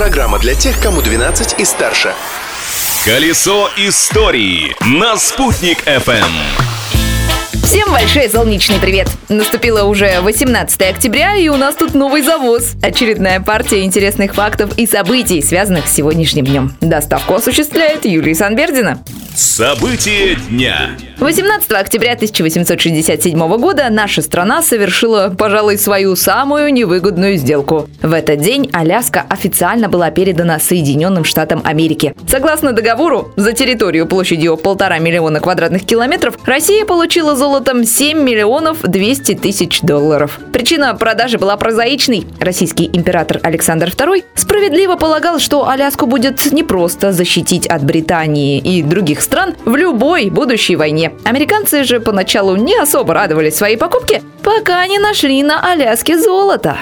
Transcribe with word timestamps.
Программа 0.00 0.38
для 0.38 0.54
тех, 0.54 0.80
кому 0.80 1.02
12 1.02 1.60
и 1.60 1.64
старше. 1.66 2.14
Колесо 3.04 3.68
истории 3.76 4.74
на 4.80 5.18
«Спутник 5.18 5.86
FM. 5.86 6.69
Всем 7.70 7.92
большой 7.92 8.28
солнечный 8.28 8.80
привет! 8.80 9.06
Наступило 9.28 9.84
уже 9.84 10.20
18 10.22 10.82
октября, 10.82 11.36
и 11.36 11.48
у 11.48 11.56
нас 11.56 11.76
тут 11.76 11.94
новый 11.94 12.20
завоз. 12.20 12.72
Очередная 12.82 13.38
партия 13.38 13.84
интересных 13.84 14.34
фактов 14.34 14.76
и 14.76 14.88
событий, 14.88 15.40
связанных 15.40 15.86
с 15.86 15.92
сегодняшним 15.92 16.46
днем. 16.46 16.76
Доставку 16.80 17.34
осуществляет 17.34 18.04
Юлия 18.04 18.34
Санбердина. 18.34 18.98
События 19.36 20.34
дня. 20.48 20.90
18 21.18 21.70
октября 21.72 22.12
1867 22.12 23.38
года 23.58 23.88
наша 23.90 24.22
страна 24.22 24.62
совершила, 24.62 25.32
пожалуй, 25.36 25.78
свою 25.78 26.16
самую 26.16 26.72
невыгодную 26.72 27.36
сделку. 27.36 27.88
В 28.02 28.12
этот 28.12 28.40
день 28.40 28.68
Аляска 28.72 29.24
официально 29.28 29.88
была 29.88 30.10
передана 30.10 30.58
Соединенным 30.58 31.24
Штатам 31.24 31.60
Америки. 31.64 32.14
Согласно 32.26 32.72
договору, 32.72 33.32
за 33.36 33.52
территорию 33.52 34.06
площадью 34.06 34.56
полтора 34.56 34.98
миллиона 34.98 35.40
квадратных 35.40 35.84
километров 35.84 36.36
Россия 36.46 36.84
получила 36.84 37.36
золотом 37.60 37.84
7 37.84 38.18
миллионов 38.22 38.78
200 38.82 39.34
тысяч 39.34 39.82
долларов. 39.82 40.40
Причина 40.50 40.94
продажи 40.94 41.36
была 41.36 41.58
прозаичной. 41.58 42.26
Российский 42.40 42.88
император 42.90 43.38
Александр 43.42 43.88
II 43.88 44.24
справедливо 44.34 44.96
полагал, 44.96 45.38
что 45.38 45.68
Аляску 45.68 46.06
будет 46.06 46.52
непросто 46.52 47.12
защитить 47.12 47.66
от 47.66 47.84
Британии 47.84 48.58
и 48.58 48.82
других 48.82 49.20
стран 49.20 49.54
в 49.66 49.76
любой 49.76 50.30
будущей 50.30 50.76
войне. 50.76 51.12
Американцы 51.24 51.84
же 51.84 52.00
поначалу 52.00 52.56
не 52.56 52.76
особо 52.78 53.12
радовались 53.12 53.56
своей 53.56 53.76
покупке, 53.76 54.22
пока 54.42 54.86
не 54.86 54.98
нашли 54.98 55.42
на 55.42 55.60
Аляске 55.60 56.18
золото. 56.18 56.78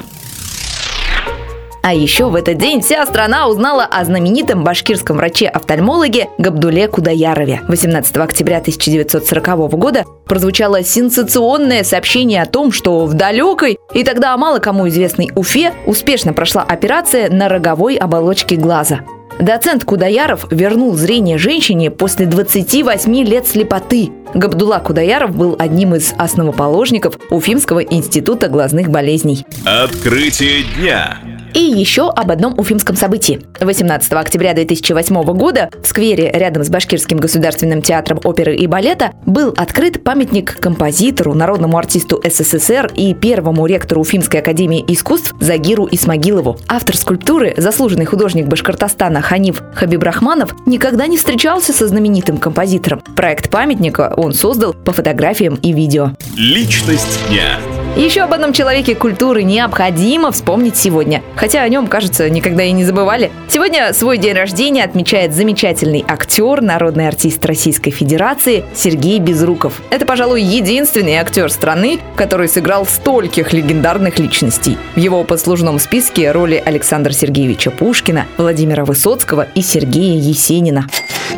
А 1.82 1.95
еще 1.95 2.28
в 2.28 2.34
этот 2.34 2.59
день 2.59 2.80
вся 2.80 3.05
страна 3.06 3.48
узнала 3.48 3.84
о 3.84 4.05
знаменитом 4.05 4.64
башкирском 4.64 5.16
враче-офтальмологе 5.16 6.28
Габдуле 6.38 6.89
Кудаярове. 6.89 7.62
18 7.69 8.16
октября 8.16 8.58
1940 8.58 9.70
года 9.70 10.05
прозвучало 10.27 10.83
сенсационное 10.83 11.84
сообщение 11.84 12.42
о 12.42 12.47
том, 12.47 12.72
что 12.72 13.06
в 13.06 13.14
далекой 13.14 13.78
и 13.94 14.05
тогда 14.05 14.36
мало 14.36 14.58
кому 14.58 14.89
известной 14.89 15.30
Уфе 15.34 15.72
успешно 15.86 16.33
прошла 16.33 16.62
операция 16.62 17.30
на 17.30 17.48
роговой 17.48 17.97
оболочке 17.97 18.56
глаза. 18.56 19.00
Доцент 19.39 19.84
Кудаяров 19.84 20.47
вернул 20.50 20.95
зрение 20.95 21.39
женщине 21.39 21.91
после 21.92 22.27
28 22.27 23.24
лет 23.24 23.47
слепоты. 23.47 24.11
Габдулла 24.34 24.78
Кудаяров 24.80 25.34
был 25.34 25.55
одним 25.58 25.95
из 25.95 26.12
основоположников 26.19 27.19
Уфимского 27.30 27.80
института 27.80 28.48
глазных 28.48 28.91
болезней. 28.91 29.47
Открытие 29.64 30.64
дня. 30.77 31.38
И 31.54 31.60
еще 31.60 32.10
об 32.10 32.30
одном 32.30 32.58
уфимском 32.58 32.96
событии. 32.96 33.41
18 33.60 34.12
октября 34.12 34.54
2008 34.54 35.22
года 35.34 35.70
в 35.82 35.86
сквере 35.86 36.30
рядом 36.32 36.64
с 36.64 36.68
Башкирским 36.68 37.18
государственным 37.18 37.82
театром 37.82 38.20
оперы 38.24 38.56
и 38.56 38.66
балета 38.66 39.12
был 39.27 39.55
открыт 39.56 40.05
памятник 40.05 40.58
композитору, 40.58 41.34
народному 41.34 41.78
артисту 41.78 42.20
СССР 42.24 42.90
и 42.94 43.14
первому 43.14 43.66
ректору 43.66 44.00
Уфимской 44.00 44.40
академии 44.40 44.84
искусств 44.88 45.34
Загиру 45.40 45.88
Исмагилову. 45.90 46.58
Автор 46.68 46.96
скульптуры, 46.96 47.55
заслуженный 47.56 48.05
художник 48.05 48.46
Башкортостана 48.46 49.20
Ханиф 49.22 49.62
Хабибрахманов, 49.74 50.55
никогда 50.66 51.06
не 51.06 51.16
встречался 51.16 51.72
со 51.72 51.88
знаменитым 51.88 52.38
композитором. 52.38 53.00
Проект 53.16 53.50
памятника 53.50 54.14
он 54.16 54.33
создал 54.33 54.74
по 54.74 54.92
фотографиям 54.92 55.55
и 55.56 55.72
видео. 55.72 56.12
Личность 56.36 57.20
дня. 57.28 57.58
Еще 57.98 58.20
об 58.20 58.32
одном 58.32 58.52
человеке 58.52 58.94
культуры 58.94 59.42
необходимо 59.42 60.30
вспомнить 60.30 60.77
сегодня. 60.77 61.20
Хотя 61.34 61.62
о 61.62 61.68
нем, 61.68 61.88
кажется, 61.88 62.30
никогда 62.30 62.62
и 62.62 62.70
не 62.70 62.84
забывали. 62.84 63.32
Сегодня 63.50 63.92
свой 63.92 64.18
день 64.18 64.34
рождения 64.34 64.84
отмечает 64.84 65.34
замечательный 65.34 66.05
актер, 66.06 66.62
народный 66.62 67.08
артист 67.08 67.44
Российской 67.44 67.90
Федерации 67.90 68.64
Сергей 68.72 69.18
Безруков. 69.18 69.82
Это, 69.90 70.06
пожалуй, 70.06 70.42
единственный 70.42 71.17
актер 71.17 71.50
страны, 71.50 71.98
который 72.14 72.48
сыграл 72.48 72.86
стольких 72.86 73.52
легендарных 73.52 74.20
личностей. 74.20 74.78
В 74.94 75.00
его 75.00 75.24
послужном 75.24 75.80
списке 75.80 76.30
роли 76.30 76.62
Александра 76.64 77.11
Сергеевича 77.11 77.73
Пушкина, 77.73 78.27
Владимира 78.36 78.84
Высоцкого 78.84 79.48
и 79.56 79.61
Сергея 79.61 80.20
Есенина. 80.20 80.86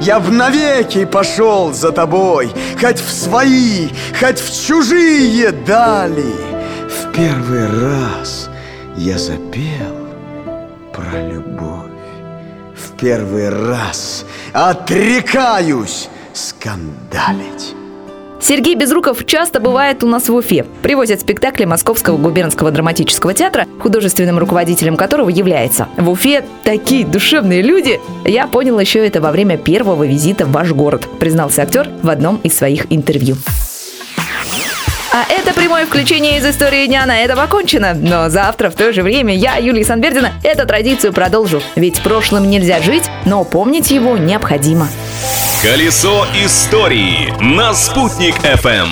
Я 0.02 0.18
в 0.20 0.30
навеки 0.30 1.06
пошел 1.06 1.72
за 1.72 1.90
тобой, 1.90 2.50
хоть 2.78 3.00
в 3.00 3.10
свои, 3.10 3.88
хоть 4.20 4.38
в 4.38 4.66
чужие 4.66 5.52
дали. 5.52 6.49
В 6.90 7.12
первый 7.12 7.68
раз 7.68 8.50
я 8.96 9.16
запел 9.16 9.94
про 10.92 11.22
любовь. 11.22 11.86
В 12.74 12.96
первый 12.98 13.48
раз 13.48 14.26
отрекаюсь 14.52 16.08
скандалить. 16.32 17.76
Сергей 18.40 18.74
Безруков 18.74 19.24
часто 19.24 19.60
бывает 19.60 20.02
у 20.02 20.08
нас 20.08 20.28
в 20.28 20.34
Уфе. 20.34 20.66
Привозят 20.82 21.20
спектакли 21.20 21.64
Московского 21.64 22.16
губернского 22.16 22.72
драматического 22.72 23.34
театра, 23.34 23.66
художественным 23.80 24.38
руководителем 24.38 24.96
которого 24.96 25.28
является. 25.28 25.86
В 25.96 26.10
Уфе 26.10 26.44
такие 26.64 27.06
душевные 27.06 27.62
люди. 27.62 28.00
Я 28.24 28.48
понял 28.48 28.80
еще 28.80 29.06
это 29.06 29.20
во 29.20 29.30
время 29.30 29.58
первого 29.58 30.04
визита 30.04 30.44
в 30.44 30.50
ваш 30.50 30.72
город, 30.72 31.06
признался 31.20 31.62
актер 31.62 31.88
в 32.02 32.10
одном 32.10 32.40
из 32.42 32.56
своих 32.56 32.86
интервью. 32.90 33.36
Это 35.40 35.54
прямое 35.54 35.86
включение 35.86 36.36
из 36.36 36.44
истории 36.44 36.86
дня 36.86 37.06
на 37.06 37.18
этом 37.18 37.40
окончено. 37.40 37.94
Но 37.94 38.28
завтра 38.28 38.68
в 38.68 38.74
то 38.74 38.92
же 38.92 39.02
время 39.02 39.34
я, 39.34 39.56
Юлия 39.56 39.86
Санбердина, 39.86 40.34
эту 40.42 40.66
традицию 40.66 41.14
продолжу. 41.14 41.62
Ведь 41.76 42.02
прошлым 42.02 42.50
нельзя 42.50 42.82
жить, 42.82 43.04
но 43.24 43.42
помнить 43.44 43.90
его 43.90 44.18
необходимо. 44.18 44.86
Колесо 45.62 46.26
истории 46.44 47.32
на 47.40 47.72
«Спутник 47.72 48.34
FM. 48.40 48.88